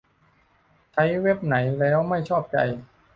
[0.93, 2.57] ใช้เว็บไหนแล้วไม่ชอบใจ